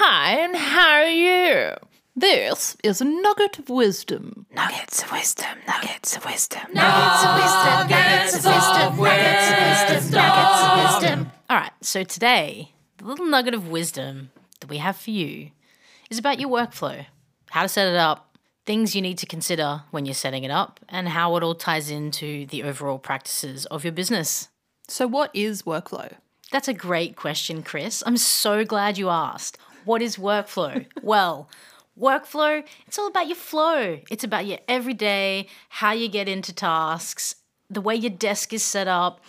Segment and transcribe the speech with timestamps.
[0.00, 1.72] Hi, and how are you?
[2.14, 4.46] This is a nugget of wisdom.
[4.54, 10.12] Nuggets of wisdom, nuggets of wisdom, Nuggets of wisdom, nuggets of wisdom, nuggets of wisdom,
[10.12, 11.32] nuggets of wisdom.
[11.50, 14.30] All right, so today, the little nugget of wisdom
[14.60, 15.50] that we have for you
[16.10, 17.04] is about your workflow,
[17.50, 18.36] how to set it up,
[18.66, 21.90] things you need to consider when you're setting it up, and how it all ties
[21.90, 24.48] into the overall practices of your business.
[24.86, 26.12] So, what is workflow?
[26.50, 28.02] That's a great question, Chris.
[28.06, 29.58] I'm so glad you asked.
[29.88, 30.84] What is workflow?
[31.02, 31.48] well,
[31.98, 34.00] workflow, it's all about your flow.
[34.10, 37.36] It's about your everyday, how you get into tasks,
[37.70, 39.24] the way your desk is set up,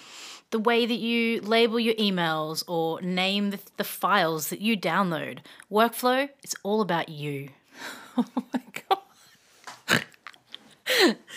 [0.52, 5.40] the way that you label your emails or name the, the files that you download.
[5.72, 7.50] Workflow, it's all about you.
[8.18, 8.62] Oh my
[9.88, 10.04] God.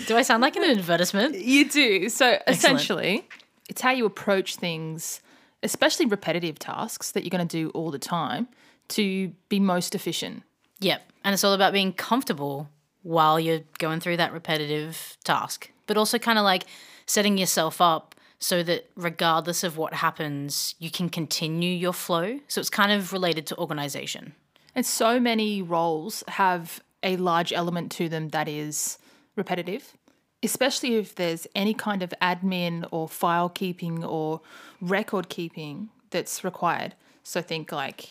[0.08, 1.36] Do I sound like an advertisement?
[1.36, 2.08] You do.
[2.08, 3.28] So, essentially,
[3.68, 5.20] it's how you approach things,
[5.62, 8.48] especially repetitive tasks that you're going to do all the time,
[8.92, 10.42] to be most efficient.
[10.80, 11.02] Yep.
[11.24, 12.68] And it's all about being comfortable
[13.02, 16.64] while you're going through that repetitive task, but also kind of like
[17.06, 22.40] setting yourself up so that regardless of what happens, you can continue your flow.
[22.48, 24.34] So it's kind of related to organization.
[24.74, 28.98] And so many roles have a large element to them that is
[29.36, 29.96] repetitive,
[30.42, 34.40] especially if there's any kind of admin or file keeping or
[34.80, 36.94] record keeping that's required.
[37.22, 38.08] So think like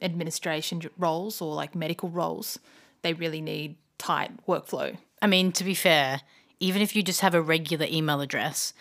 [0.00, 2.58] administration roles or like medical roles,
[3.02, 4.96] they really need tight workflow.
[5.20, 6.20] I mean, to be fair,
[6.60, 8.72] even if you just have a regular email address,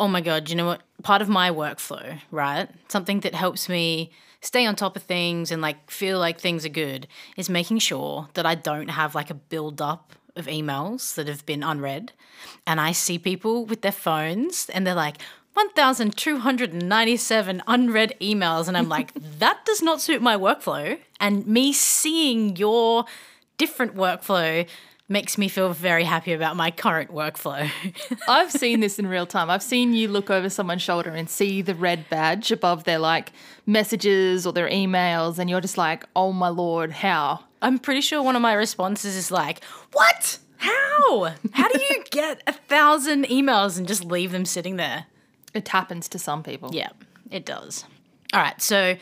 [0.00, 0.82] oh my God, you know what?
[1.02, 2.68] Part of my workflow, right?
[2.88, 4.10] Something that helps me
[4.40, 8.28] stay on top of things and like feel like things are good is making sure
[8.34, 12.12] that I don't have like a build up of emails that have been unread.
[12.66, 15.18] And I see people with their phones and they're like,
[15.54, 18.68] 1,297 unread emails.
[18.68, 20.98] And I'm like, that does not suit my workflow.
[21.20, 23.04] And me seeing your
[23.58, 24.66] different workflow
[25.08, 27.70] makes me feel very happy about my current workflow.
[28.28, 29.50] I've seen this in real time.
[29.50, 33.32] I've seen you look over someone's shoulder and see the red badge above their like
[33.66, 37.40] messages or their emails, and you're just like, oh my lord, how?
[37.60, 39.62] I'm pretty sure one of my responses is like,
[39.92, 40.38] What?
[40.56, 41.34] How?
[41.52, 45.06] How do you get a thousand emails and just leave them sitting there?
[45.54, 46.70] It happens to some people.
[46.72, 46.90] Yeah,
[47.30, 47.84] it does.
[48.32, 48.96] All right, so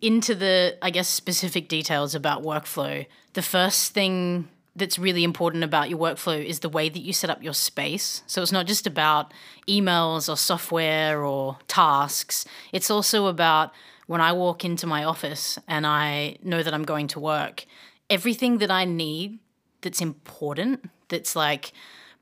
[0.00, 3.06] into the, I guess, specific details about workflow.
[3.32, 7.30] The first thing that's really important about your workflow is the way that you set
[7.30, 8.22] up your space.
[8.26, 9.32] So it's not just about
[9.68, 13.72] emails or software or tasks, it's also about
[14.06, 17.64] when I walk into my office and I know that I'm going to work,
[18.10, 19.38] everything that I need
[19.80, 21.72] that's important, that's like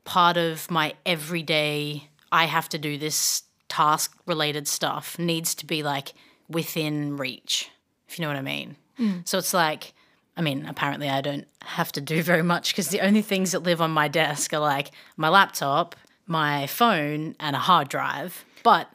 [0.05, 3.43] part of my everyday, I have to do this
[3.73, 6.13] task related stuff needs to be like
[6.49, 7.71] within reach,
[8.09, 8.77] if you know what I mean.
[8.99, 9.27] Mm.
[9.27, 9.95] So it's like,
[10.37, 13.63] I mean, apparently I don't have to do very much because the only things that
[13.63, 15.97] live on my desk are like my laptop,
[16.27, 18.45] my phone, and a hard drive.
[18.63, 18.89] But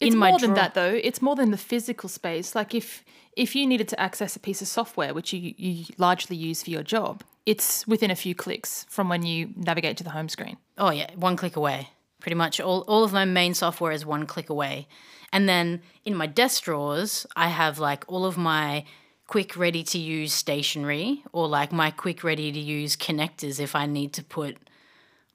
[0.00, 1.00] It's in my more than drawer- that though.
[1.08, 2.54] It's more than the physical space.
[2.54, 3.04] Like if
[3.36, 6.70] if you needed to access a piece of software which you, you largely use for
[6.70, 10.56] your job, it's within a few clicks from when you navigate to the home screen.
[10.78, 11.88] Oh yeah, one click away.
[12.20, 14.86] Pretty much all, all of my main software is one click away.
[15.32, 18.84] And then in my desk drawers, I have like all of my
[19.26, 23.86] quick ready to use stationery or like my quick ready to use connectors if I
[23.86, 24.56] need to put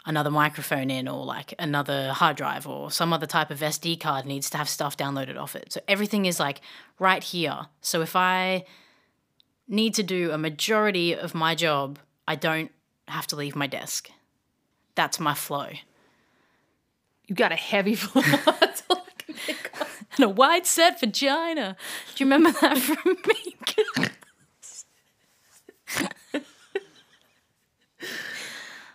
[0.05, 4.25] another microphone in or like another hard drive or some other type of SD card
[4.25, 5.71] needs to have stuff downloaded off it.
[5.71, 6.61] So everything is like
[6.99, 7.67] right here.
[7.81, 8.65] So if I
[9.67, 11.97] need to do a majority of my job,
[12.27, 12.71] I don't
[13.07, 14.11] have to leave my desk.
[14.95, 15.69] That's my flow.
[17.27, 18.23] You got a heavy floor.
[18.59, 20.05] That's all I can think of.
[20.15, 21.75] and a wide set vagina.
[22.15, 23.55] Do you remember that from me?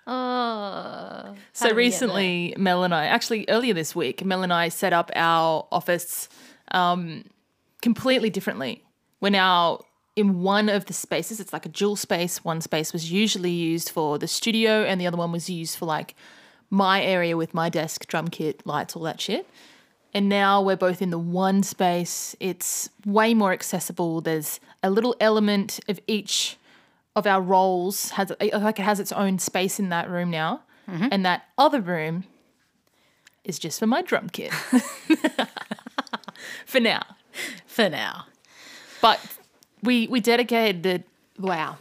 [0.07, 1.35] oh.
[1.53, 5.67] So recently, Mel and I, actually earlier this week, Mel and I set up our
[5.73, 6.29] office
[6.73, 7.25] um,
[7.83, 8.85] completely differently.
[9.21, 9.81] We're now
[10.17, 11.41] in one of the spaces.
[11.41, 12.45] It's like a dual space.
[12.45, 15.87] One space was usually used for the studio, and the other one was used for
[15.87, 16.15] like
[16.71, 19.47] my area with my desk, drum kit, lights, all that shit.
[20.15, 22.35] And now we're both in the one space.
[22.41, 24.21] It's way more accessible.
[24.21, 26.57] There's a little element of each
[27.17, 31.09] of our roles has like it has its own space in that room now, mm-hmm.
[31.11, 32.25] and that other room
[33.45, 34.53] is just for my drum kit
[36.67, 37.03] for now.
[37.67, 38.27] For now.
[39.01, 39.21] But
[39.83, 41.03] we we dedicated the
[41.39, 41.79] wow.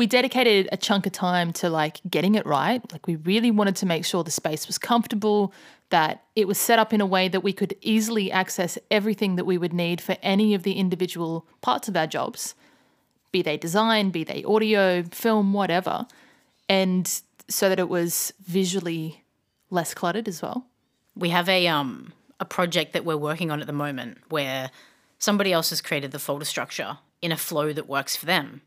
[0.00, 2.80] We dedicated a chunk of time to like getting it right.
[2.90, 5.52] Like we really wanted to make sure the space was comfortable,
[5.90, 9.44] that it was set up in a way that we could easily access everything that
[9.44, 12.54] we would need for any of the individual parts of our jobs,
[13.30, 16.06] be they design, be they audio, film, whatever,
[16.66, 19.22] and so that it was visually
[19.68, 20.64] less cluttered as well.
[21.14, 24.70] We have a um a project that we're working on at the moment where
[25.18, 28.62] somebody else has created the folder structure in a flow that works for them.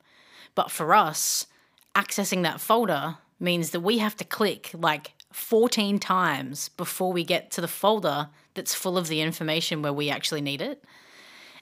[0.55, 1.47] But for us,
[1.95, 7.51] accessing that folder means that we have to click like 14 times before we get
[7.51, 10.83] to the folder that's full of the information where we actually need it.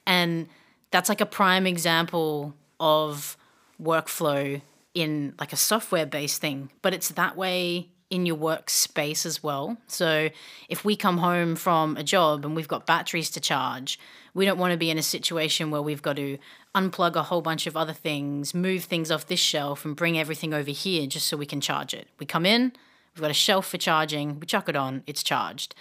[0.06, 0.48] And
[0.90, 3.36] that's like a prime example of
[3.80, 4.60] workflow
[4.94, 9.78] in like a software based thing, but it's that way in your workspace as well.
[9.86, 10.28] So
[10.68, 13.98] if we come home from a job and we've got batteries to charge,
[14.34, 16.36] we don't want to be in a situation where we've got to
[16.74, 20.52] unplug a whole bunch of other things, move things off this shelf and bring everything
[20.52, 22.06] over here just so we can charge it.
[22.18, 22.74] We come in,
[23.14, 25.74] we've got a shelf for charging, we chuck it on, it's charged.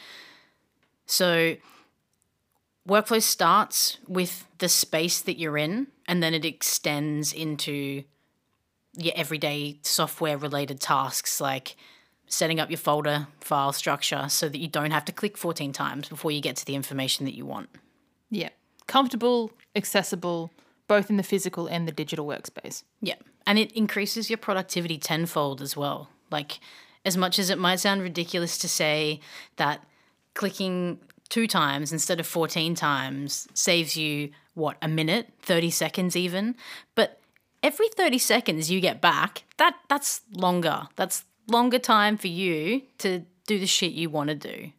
[1.06, 1.58] So
[2.88, 8.06] workflow starts with the space that you're in and then it extends into
[8.96, 11.76] your everyday software related tasks like
[12.32, 16.08] setting up your folder file structure so that you don't have to click 14 times
[16.08, 17.70] before you get to the information that you want.
[18.30, 18.50] Yeah.
[18.88, 20.50] Comfortable, accessible,
[20.88, 22.84] both in the physical and the digital workspace.
[23.02, 23.16] Yeah.
[23.46, 26.10] And it increases your productivity tenfold as well.
[26.32, 26.60] Like,
[27.04, 29.20] as much as it might sound ridiculous to say
[29.58, 29.84] that
[30.34, 36.56] clicking two times instead of 14 times saves you, what, a minute, 30 seconds even?
[36.96, 37.20] But
[37.62, 40.88] every 30 seconds you get back, that that's longer.
[40.96, 44.72] That's longer time for you to do the shit you want to do.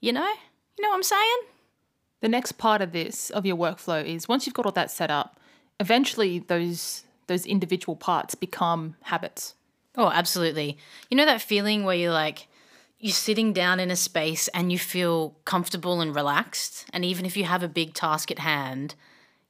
[0.00, 0.32] You know?
[0.76, 1.38] You know what I'm saying?
[2.20, 5.10] The next part of this of your workflow is once you've got all that set
[5.10, 5.38] up,
[5.78, 9.54] eventually those those individual parts become habits.
[9.96, 10.78] Oh, absolutely.
[11.10, 12.48] You know that feeling where you're like
[12.98, 17.36] you're sitting down in a space and you feel comfortable and relaxed, and even if
[17.36, 18.94] you have a big task at hand,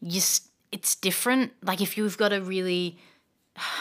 [0.00, 0.20] you
[0.70, 1.52] it's different.
[1.62, 2.98] Like if you've got a really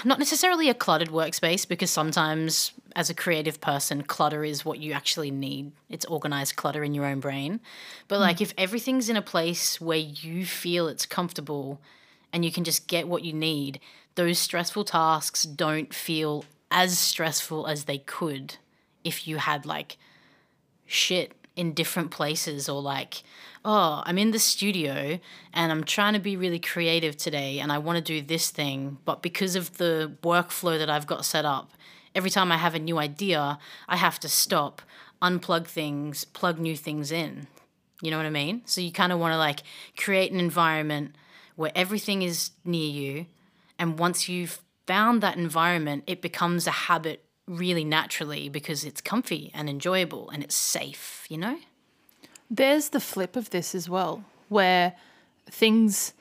[0.05, 4.93] not necessarily a cluttered workspace because sometimes as a creative person clutter is what you
[4.93, 5.71] actually need.
[5.89, 7.59] It's organized clutter in your own brain.
[8.07, 8.41] But like mm.
[8.41, 11.79] if everything's in a place where you feel it's comfortable
[12.33, 13.79] and you can just get what you need
[14.17, 18.55] those stressful tasks don't feel as stressful as they could
[19.03, 19.95] if you had like
[20.87, 23.23] shit in different places or like
[23.65, 25.19] oh i'm in the studio
[25.53, 28.97] and i'm trying to be really creative today and i want to do this thing
[29.03, 31.71] but because of the workflow that i've got set up
[32.15, 33.57] every time i have a new idea
[33.89, 34.81] i have to stop
[35.21, 37.47] unplug things plug new things in.
[38.01, 38.61] You know what i mean?
[38.65, 39.63] So you kind of want to like
[39.97, 41.15] create an environment
[41.55, 43.25] where everything is near you
[43.79, 49.51] and once you've found that environment it becomes a habit really naturally because it's comfy
[49.53, 51.57] and enjoyable and it's safe, you know?
[52.49, 54.93] There's the flip of this as well, where
[55.49, 56.13] things,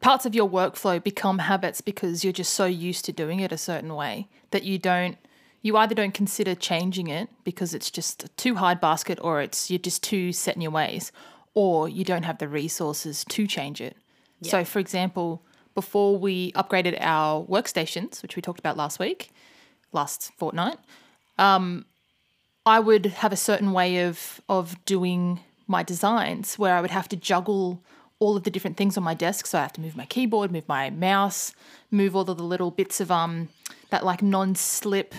[0.00, 3.58] parts of your workflow become habits because you're just so used to doing it a
[3.58, 5.16] certain way that you don't,
[5.62, 9.78] you either don't consider changing it because it's just too hard basket or it's you're
[9.78, 11.12] just too set in your ways,
[11.54, 13.96] or you don't have the resources to change it.
[14.42, 15.42] So, for example,
[15.74, 19.30] before we upgraded our workstations, which we talked about last week,
[19.92, 20.78] last fortnight,
[21.38, 21.84] um,
[22.64, 27.08] I would have a certain way of of doing my designs where I would have
[27.10, 27.82] to juggle
[28.18, 29.46] all of the different things on my desk.
[29.46, 31.54] So I have to move my keyboard, move my mouse,
[31.90, 33.48] move all of the little bits of um
[33.90, 35.14] that like non-slip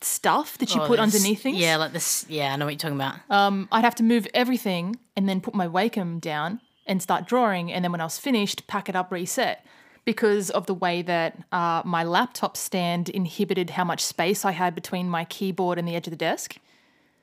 [0.00, 1.58] stuff that you Oh, put this- underneath things.
[1.58, 2.24] Yeah, like this.
[2.28, 3.16] Yeah, I know what you're talking about.
[3.28, 7.70] Um, I'd have to move everything and then put my Wacom down and start drawing.
[7.70, 9.64] And then when I was finished, pack it up, reset.
[10.10, 14.74] Because of the way that uh, my laptop stand inhibited how much space I had
[14.74, 16.56] between my keyboard and the edge of the desk.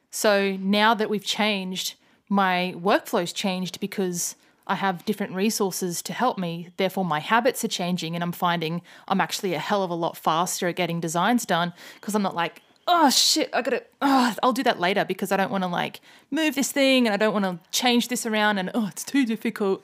[0.09, 1.95] So now that we've changed,
[2.29, 6.69] my workflow's changed because I have different resources to help me.
[6.77, 10.15] Therefore, my habits are changing, and I'm finding I'm actually a hell of a lot
[10.15, 14.53] faster at getting designs done because I'm not like, oh shit, I gotta, oh, I'll
[14.53, 15.99] do that later because I don't want to like
[16.31, 19.25] move this thing and I don't want to change this around and oh, it's too
[19.25, 19.83] difficult.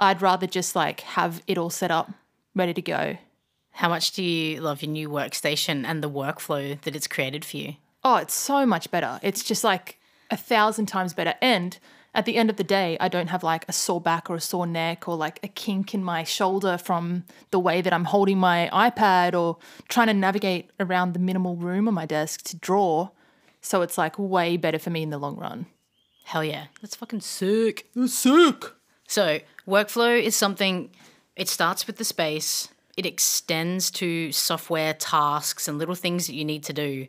[0.00, 2.10] I'd rather just like have it all set up,
[2.54, 3.18] ready to go.
[3.72, 7.56] How much do you love your new workstation and the workflow that it's created for
[7.56, 7.74] you?
[8.04, 9.18] Oh, it's so much better.
[9.22, 9.98] It's just like
[10.30, 11.34] a thousand times better.
[11.42, 11.78] And
[12.14, 14.40] at the end of the day, I don't have like a sore back or a
[14.40, 18.38] sore neck or like a kink in my shoulder from the way that I'm holding
[18.38, 19.58] my iPad or
[19.88, 23.08] trying to navigate around the minimal room on my desk to draw.
[23.60, 25.66] So it's like way better for me in the long run.
[26.24, 27.90] Hell yeah, that's fucking sick.
[28.06, 28.64] Sick.
[29.06, 30.90] So, workflow is something,
[31.36, 36.44] it starts with the space, it extends to software tasks and little things that you
[36.44, 37.06] need to do.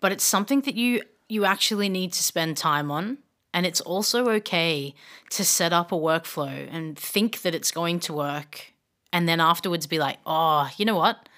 [0.00, 3.18] But it's something that you you actually need to spend time on.
[3.52, 4.94] And it's also okay
[5.30, 8.72] to set up a workflow and think that it's going to work.
[9.12, 11.28] And then afterwards be like, oh, you know what?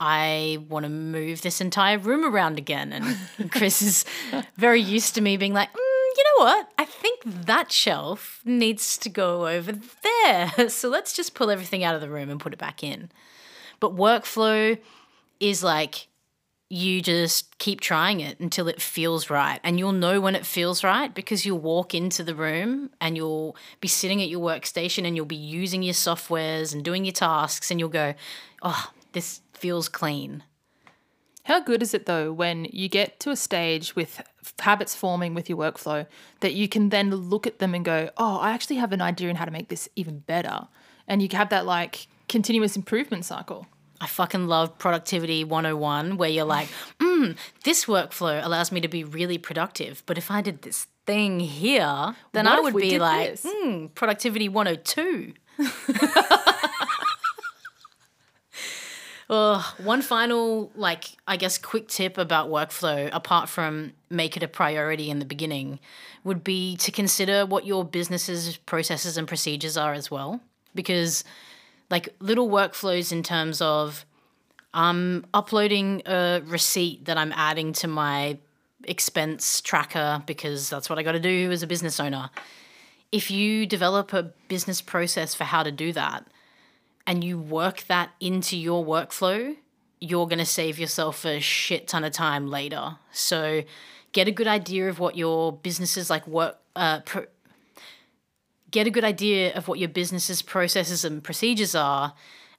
[0.00, 2.92] I want to move this entire room around again.
[2.92, 4.04] And Chris is
[4.56, 5.87] very used to me being like, mm,
[6.38, 6.70] what?
[6.78, 10.52] I think that shelf needs to go over there.
[10.68, 13.10] So let's just pull everything out of the room and put it back in.
[13.80, 14.78] But workflow
[15.40, 16.08] is like
[16.70, 19.60] you just keep trying it until it feels right.
[19.64, 23.56] And you'll know when it feels right because you'll walk into the room and you'll
[23.80, 27.70] be sitting at your workstation and you'll be using your softwares and doing your tasks
[27.70, 28.14] and you'll go,
[28.62, 30.42] oh, this feels clean.
[31.44, 34.22] How good is it though when you get to a stage with
[34.58, 36.06] habits forming with your workflow
[36.40, 39.28] that you can then look at them and go, oh, I actually have an idea
[39.28, 40.68] on how to make this even better.
[41.06, 43.66] And you have that like continuous improvement cycle.
[44.00, 46.68] I fucking love Productivity 101, where you're like,
[47.00, 50.02] mm, this workflow allows me to be really productive.
[50.06, 54.48] But if I did this thing here, then What I would be like, mm, Productivity
[54.48, 55.34] 102.
[59.30, 64.48] Ugh, one final, like, I guess, quick tip about workflow, apart from make it a
[64.48, 65.80] priority in the beginning,
[66.24, 70.40] would be to consider what your business's processes and procedures are as well.
[70.74, 71.24] Because,
[71.90, 74.06] like, little workflows in terms of
[74.72, 78.38] I'm uploading a receipt that I'm adding to my
[78.84, 82.30] expense tracker because that's what I got to do as a business owner.
[83.10, 86.26] If you develop a business process for how to do that,
[87.08, 89.56] and you work that into your workflow,
[89.98, 92.98] you're going to save yourself a shit ton of time later.
[93.12, 93.64] So
[94.12, 97.24] get a good idea of what your business's like work uh, pro-
[98.70, 102.12] get a good idea of what your business's processes and procedures are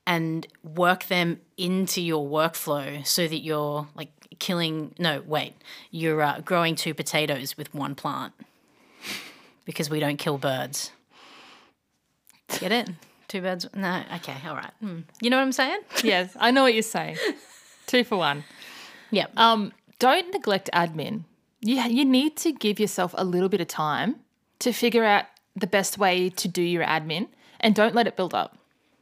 [0.08, 5.54] and work them into your workflow so that you're like killing no wait
[5.92, 8.34] you're uh, growing two potatoes with one plant
[9.66, 10.92] because we don't kill birds
[12.60, 12.90] get it
[13.30, 15.00] two birds no okay all right Hmm.
[15.22, 17.16] you know what i'm saying Yes, I know what you're saying.
[17.88, 18.44] Two for one.
[19.12, 21.24] yep Um, don't neglect admin.
[21.62, 24.16] You, you need to give yourself a little bit of time
[24.60, 27.28] to figure out the best way to do your admin
[27.60, 28.58] and don't let it build up.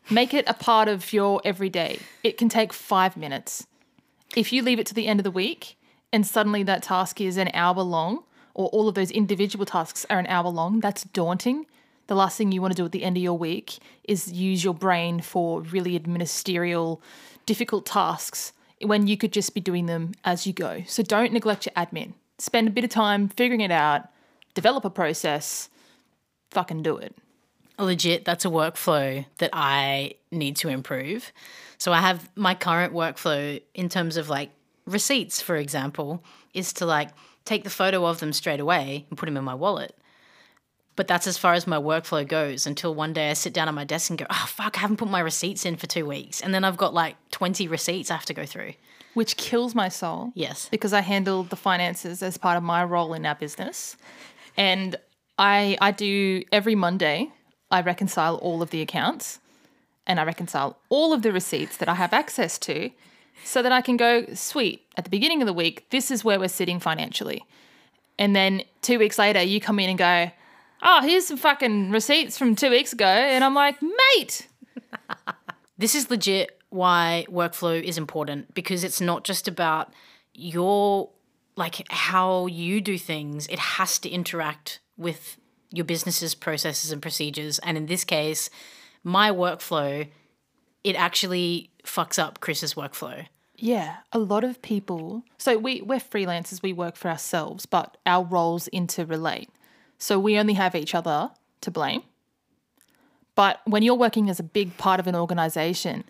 [0.10, 2.00] Make it a part of your everyday.
[2.24, 3.68] It can take five minutes.
[4.36, 5.78] If you leave it to the end of the week
[6.12, 8.24] and suddenly that task is an hour long,
[8.56, 11.66] or all of those individual tasks are an hour long, that's daunting.
[12.08, 14.64] The last thing you want to do at the end of your week is use
[14.64, 17.02] your brain for really administerial,
[17.46, 20.84] difficult tasks when you could just be doing them as you go.
[20.88, 22.14] So don't neglect your admin.
[22.40, 24.04] Spend a bit of time figuring it out,
[24.54, 25.70] develop a process,
[26.52, 27.16] fucking do it.
[27.78, 31.32] legit that's a workflow that I need to improve.
[31.78, 34.52] So I have my current workflow in terms of like
[34.86, 36.24] receipts, for example,
[36.54, 37.10] is to like
[37.46, 39.96] take the photo of them straight away and put them in my wallet.
[40.98, 43.74] But that's as far as my workflow goes until one day I sit down at
[43.74, 46.42] my desk and go, oh, fuck, I haven't put my receipts in for two weeks.
[46.42, 48.74] And then I've got like 20 receipts I have to go through.
[49.14, 50.32] Which kills my soul.
[50.36, 50.68] Yes.
[50.70, 53.96] because I handle the finances as part of my role in our business.
[54.58, 54.96] And
[55.38, 57.32] I I do every Monday
[57.70, 59.40] I reconcile all of the accounts
[60.08, 62.90] and I reconcile all of the receipts that I have access to
[63.44, 66.40] so that I can go sweet at the beginning of the week this is where
[66.40, 67.46] we're sitting financially.
[68.18, 70.32] And then 2 weeks later you come in and go,
[70.82, 74.48] "Oh, here's some fucking receipts from 2 weeks ago." And I'm like, "Mate,
[75.78, 79.94] This is legit why workflow is important because it's not just about
[80.34, 81.10] your
[81.56, 83.48] like how you do things.
[83.48, 85.38] It has to interact with
[85.72, 87.60] your business's processes and procedures.
[87.60, 88.50] And in this case,
[89.04, 90.08] my workflow,
[90.84, 93.26] it actually fucks up Chris's workflow.
[93.56, 95.24] Yeah, a lot of people.
[95.38, 96.62] So we we're freelancers.
[96.62, 99.48] We work for ourselves, but our roles interrelate.
[99.98, 102.04] So we only have each other to blame.
[103.36, 106.04] But when you're working as a big part of an organization,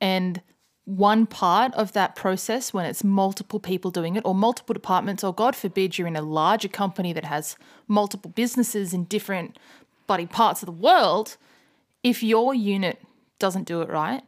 [0.00, 0.42] and
[0.84, 5.32] one part of that process, when it's multiple people doing it, or multiple departments, or
[5.32, 7.56] God forbid you're in a larger company that has
[7.86, 9.58] multiple businesses in different
[10.08, 11.36] bloody parts of the world,
[12.02, 13.00] if your unit
[13.38, 14.22] doesn't do it right,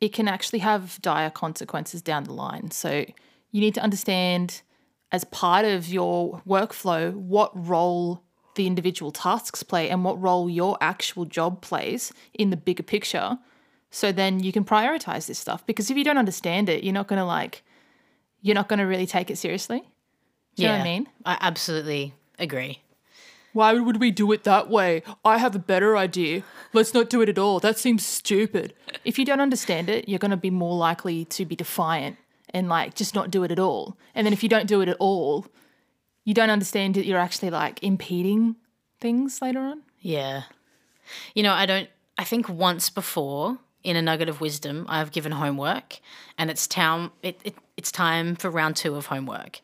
[0.00, 2.70] it can actually have dire consequences down the line.
[2.70, 3.04] So
[3.50, 4.62] you need to understand,
[5.12, 8.22] as part of your workflow, what role
[8.54, 13.38] the individual tasks play and what role your actual job plays in the bigger picture.
[13.90, 15.64] So then you can prioritize this stuff.
[15.66, 17.62] Because if you don't understand it, you're not going to like,
[18.42, 19.82] you're not going to really take it seriously.
[20.56, 21.08] Do you know what I mean?
[21.24, 22.80] I absolutely agree.
[23.52, 25.02] Why would we do it that way?
[25.24, 26.42] I have a better idea.
[26.72, 27.60] Let's not do it at all.
[27.60, 28.74] That seems stupid.
[29.04, 32.16] If you don't understand it, you're going to be more likely to be defiant
[32.50, 33.96] and like just not do it at all.
[34.12, 35.46] And then if you don't do it at all,
[36.24, 38.56] you don't understand that you're actually like impeding
[39.00, 39.82] things later on.
[40.00, 40.44] Yeah.
[41.34, 41.88] You know, I don't,
[42.18, 46.00] I think once before in a nugget of wisdom, I've given homework
[46.38, 49.60] and it's time, it, it, it's time for round two of homework.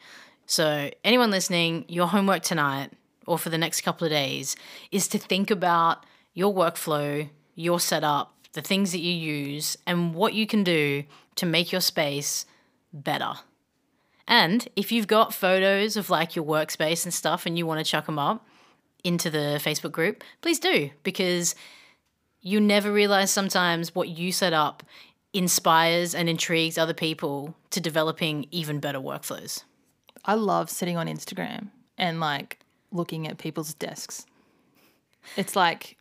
[0.47, 2.91] So, anyone listening, your homework tonight
[3.27, 4.57] or for the next couple of days
[4.91, 10.35] is to think about your workflow, your setup, the things that you use, and what
[10.35, 11.05] you can do
[11.37, 12.47] to make your space
[12.93, 13.35] better.
[14.29, 17.91] And if you've got photos of like your workspace and stuff and you want to
[17.91, 18.47] chuck them up
[19.03, 21.55] into the Facebook group, please do because
[22.41, 24.83] you never realize sometimes what you set up
[25.33, 29.65] inspires and intrigues other people to developing even better workflows.
[30.25, 32.59] I love sitting on Instagram and like
[32.93, 34.27] looking at people's desks.
[35.37, 35.97] It's like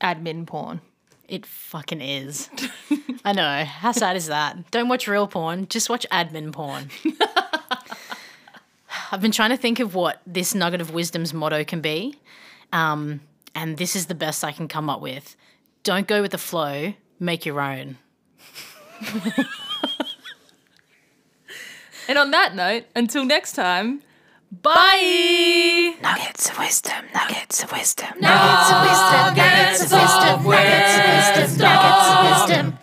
[0.00, 0.80] admin porn.
[1.28, 2.50] It fucking is.
[3.24, 3.64] I know.
[3.64, 4.70] How sad is that?
[4.70, 6.90] Don't watch real porn, just watch admin porn.
[9.14, 12.16] I've been trying to think of what this nugget of wisdom's motto can be.
[12.72, 13.20] Um,
[13.54, 15.36] and this is the best I can come up with.
[15.84, 17.98] Don't go with the flow, make your own.
[22.08, 24.02] and on that note, until next time,
[24.50, 25.94] bye!
[26.02, 30.50] Nuggets of wisdom, nuggets of wisdom, nuggets of wisdom, nuggets of wisdom, nuggets of wisdom,
[30.50, 31.68] nuggets of wisdom.
[31.68, 32.78] Nuggets of wisdom.